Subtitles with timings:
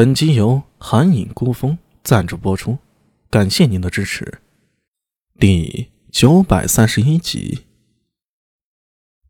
[0.00, 2.78] 本集由寒影孤风赞助播出，
[3.28, 4.40] 感谢您的支持。
[5.38, 7.66] 第九百三十一集，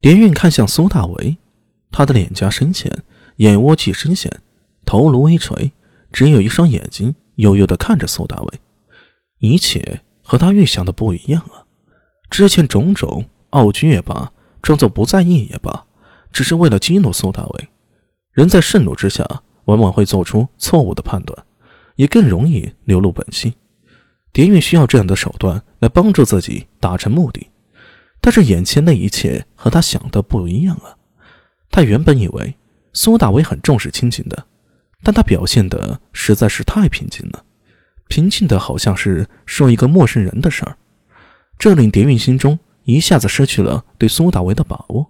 [0.00, 1.36] 蝶韵看向苏大为，
[1.90, 3.02] 他的脸颊深浅，
[3.38, 4.30] 眼窝气深陷，
[4.86, 5.72] 头颅微垂，
[6.12, 8.60] 只有一双眼睛悠悠的看着苏大为。
[9.40, 11.66] 一切和他预想的不一样啊！
[12.30, 14.32] 之前种种傲居也罢，
[14.62, 15.84] 装作不在意也罢，
[16.30, 17.68] 只是为了激怒苏大为。
[18.30, 19.42] 人在盛怒之下。
[19.70, 21.46] 往往会做出错误的判断，
[21.94, 23.52] 也更容易流露本性。
[24.32, 27.48] 蝶韵需要这样的手段来帮助自己达成目的，
[28.20, 30.96] 但是眼前的一切和他想的不一样啊！
[31.70, 32.56] 他原本以为
[32.92, 34.46] 苏大为很重视亲情的，
[35.04, 37.44] 但他表现的实在是太平静了，
[38.08, 40.76] 平静的好像是说一个陌生人的事儿，
[41.58, 45.06] 这令蝶韵心中一下子失去了对苏大为的把握，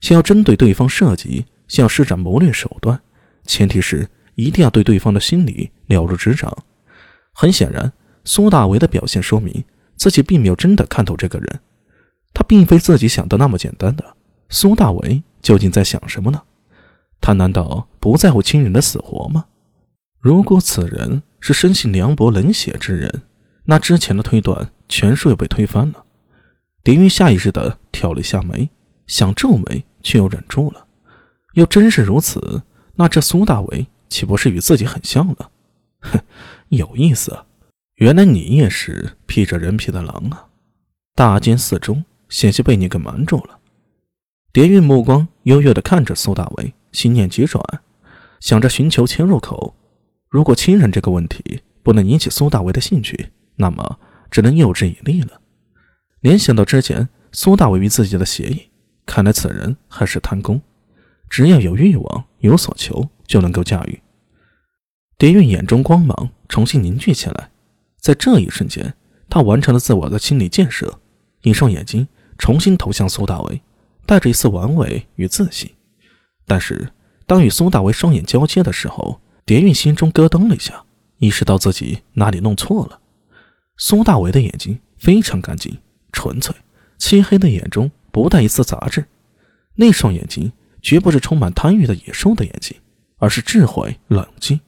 [0.00, 3.00] 想要针对对方设计，想要施展谋略手段。
[3.48, 6.56] 前提是一定要对对方的心理了如指掌。
[7.32, 7.92] 很显然，
[8.24, 9.64] 苏大为的表现说明
[9.96, 11.60] 自己并没有真的看透这个人。
[12.34, 14.04] 他并非自己想的那么简单的。
[14.50, 16.42] 苏大为究竟在想什么呢？
[17.20, 19.46] 他难道不在乎亲人的死活吗？
[20.20, 23.22] 如果此人是生性凉薄冷血之人，
[23.64, 26.04] 那之前的推断全数又被推翻了。
[26.84, 28.70] 狄云下意识地挑了一下眉，
[29.06, 30.86] 想皱眉，却又忍住了。
[31.54, 32.62] 要真是如此。
[32.98, 35.50] 那这苏大为岂不是与自己很像了？
[36.00, 36.20] 哼，
[36.68, 37.44] 有意思。
[37.94, 40.46] 原来你也是披着人皮的狼啊！
[41.14, 43.58] 大惊四周，险些被你给瞒住了。
[44.52, 47.62] 蝶韵目光幽幽地看着苏大为，心念急转，
[48.40, 49.74] 想着寻求切入口。
[50.28, 55.40] 如果亲人这个问题不能引起苏大为的兴趣，那么只能诱之以利了。
[56.20, 58.70] 联想到之前苏大为与自己的协议，
[59.06, 60.60] 看来此人还是贪功。
[61.28, 64.00] 只要有欲望，有所求，就能够驾驭。
[65.16, 67.50] 蝶韵眼中光芒重新凝聚起来，
[68.00, 68.94] 在这一瞬间，
[69.28, 71.00] 他完成了自我的心理建设，
[71.42, 72.06] 一双眼睛
[72.38, 73.60] 重新投向苏大为，
[74.06, 75.70] 带着一丝玩味与自信。
[76.46, 76.92] 但是，
[77.26, 80.84] 当与苏大为双眼交接的时候，蝶韵心中咯噔了一下，
[81.18, 83.00] 意识到自己哪里弄错了。
[83.76, 85.78] 苏大为的眼睛非常干净、
[86.12, 86.54] 纯粹，
[86.96, 89.06] 漆黑的眼中不带一丝杂质，
[89.74, 90.52] 那双眼睛。
[90.80, 92.76] 绝不是充满贪欲的野兽的眼睛，
[93.18, 94.60] 而是智慧、冷静、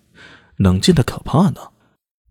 [0.57, 1.61] 冷静的可怕呢。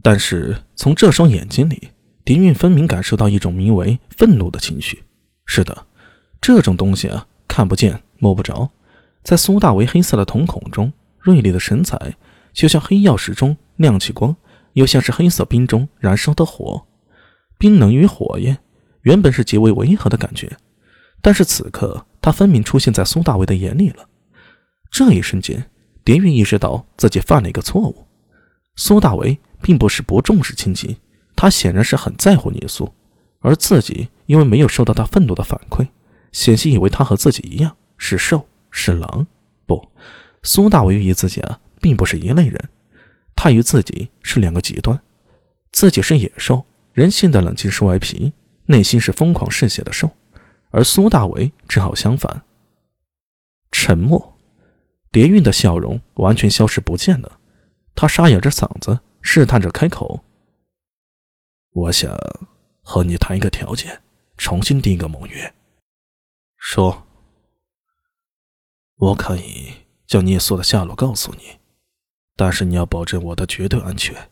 [0.02, 1.90] 但是从这双眼睛里，
[2.24, 5.04] 狄韵分明感受到一种名为愤怒的情绪。
[5.46, 5.86] 是的，
[6.40, 8.70] 这种东西啊，看不见摸不着，
[9.24, 12.16] 在苏大为黑色的瞳孔中，锐利的神采
[12.54, 14.36] 就像黑曜石中亮起光，
[14.74, 16.86] 又像是黑色冰中燃烧的火。
[17.58, 18.58] 冰冷与火焰
[19.02, 20.56] 原本是极为违和的感觉，
[21.22, 22.06] 但是此刻。
[22.22, 24.08] 他分明出现在苏大为的眼里了。
[24.92, 25.70] 这一瞬间，
[26.04, 28.08] 蝶韵意识到自己犯了一个错误。
[28.76, 30.96] 苏大为并不是不重视亲情，
[31.36, 32.92] 他显然是很在乎聂苏，
[33.40, 35.88] 而自己因为没有受到他愤怒的反馈，
[36.32, 39.28] 险些以为他和自己一样是兽是狼。
[39.66, 39.88] 不，
[40.44, 42.70] 苏大为与自己啊，并不是一类人，
[43.36, 45.00] 他与自己是两个极端。
[45.72, 48.34] 自己是野兽，人性的冷静是外皮，
[48.66, 50.10] 内心是疯狂嗜血的兽。
[50.72, 52.44] 而苏大为正好相反，
[53.72, 54.38] 沉默。
[55.12, 57.40] 蝶韵的笑容完全消失不见了，
[57.96, 60.24] 他沙哑着嗓子，试探着开口
[61.74, 62.16] ：“我想
[62.82, 64.04] 和你谈一个条件，
[64.38, 65.52] 重新定一个盟约。
[66.58, 67.08] 说，
[68.98, 69.74] 我可以
[70.06, 71.58] 将聂苏的下落告诉你，
[72.36, 74.30] 但是你要保证我的绝对安全，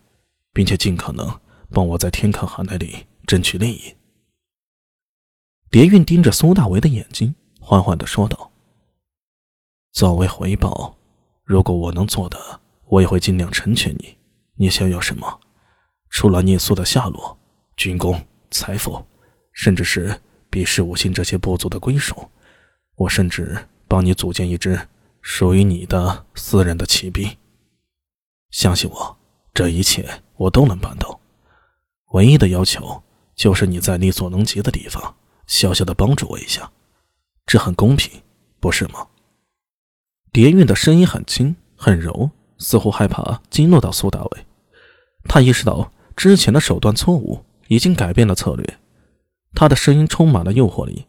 [0.53, 1.39] 并且尽可能
[1.71, 3.95] 帮我在天坑寒那里争取利益。”
[5.69, 8.51] 蝶韵盯着苏大为的眼睛，缓缓的说道
[9.91, 10.95] ：“作为回报，
[11.43, 14.17] 如果我能做的，我也会尽量成全你。
[14.55, 15.41] 你想要什么？
[16.09, 17.37] 除了聂苏的下落、
[17.75, 19.05] 军功、财富，
[19.51, 22.29] 甚至是比试五星这些部族的归属，
[22.95, 24.87] 我甚至帮你组建一支
[25.21, 27.29] 属于你的私人的骑兵。
[28.51, 29.17] 相信我，
[29.53, 31.19] 这一切我都能办到。
[32.13, 33.03] 唯一的要求
[33.35, 35.13] 就是你在力所能及的地方。”
[35.47, 36.69] 小小的帮助我一下，
[37.45, 38.21] 这很公平，
[38.59, 39.07] 不是吗？
[40.31, 42.29] 蝶韵的声音很轻很柔，
[42.59, 44.45] 似乎害怕激怒到苏大伟。
[45.23, 48.77] 他意识到之前的手段错误，已经改变了策略。
[49.55, 51.07] 他的声音充满了诱惑力，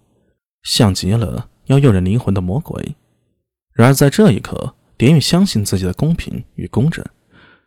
[0.62, 2.94] 像极了要诱人灵魂的魔鬼。
[3.73, 7.05] 然而在这一刻，蝶韵相信自己的公平与公正。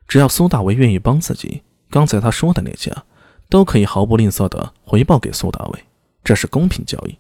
[0.07, 2.93] 只要苏大伟愿意帮自己，刚才他说的那些，
[3.49, 5.83] 都可以毫不吝啬的回报给苏大伟。
[6.23, 7.17] 这是公平交易，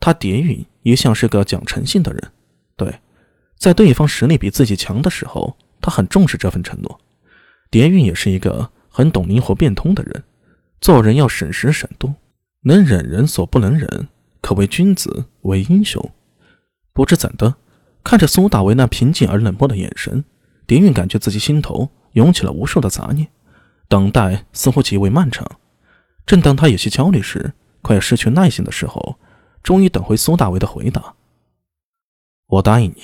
[0.00, 2.32] 他蝶韵一向是个讲诚信的人。
[2.76, 3.00] 对，
[3.56, 7.00] 在对方实力比自己强的时候，他很重视这份承诺。
[7.70, 10.24] 蝶韵也是一个很懂灵活变通的人，
[10.80, 12.14] 做人要审时审度，
[12.62, 14.08] 能忍人所不能忍，
[14.40, 16.10] 可谓君子为英雄。
[16.92, 17.56] 不知怎的，
[18.02, 20.24] 看着苏大为那平静而冷漠的眼神，
[20.66, 23.28] 蝶韵感觉自己心头涌起了无数的杂念，
[23.88, 25.46] 等待似乎极为漫长。
[26.24, 27.52] 正当他有些焦虑时，
[27.84, 29.18] 快要失去耐心的时候，
[29.62, 31.14] 终于等回苏大为的回答
[32.48, 33.02] ：“我答应你。”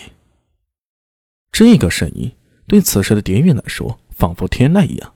[1.53, 2.33] 这个声音
[2.67, 5.13] 对此时的蝶韵来说，仿佛天籁一样。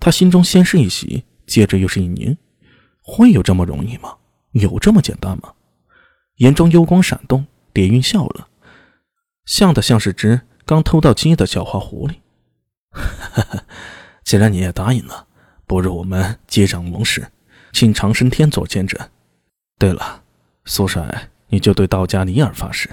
[0.00, 2.36] 他心中先是一喜，接着又是一凝。
[3.02, 4.16] 会有这么容易吗？
[4.52, 5.52] 有这么简单吗？
[6.36, 8.48] 眼中幽光闪动，蝶韵笑了，
[9.44, 12.14] 像的像是只刚偷到鸡的狡猾狐狸。
[14.24, 15.26] 既然你也答应了，
[15.66, 17.30] 不如我们接掌盟誓，
[17.74, 18.98] 请长生天做见证。
[19.80, 20.22] 对了，
[20.64, 22.88] 苏帅，你就对道家尼尔发誓，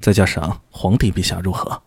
[0.00, 1.82] 再加上皇帝陛下如何？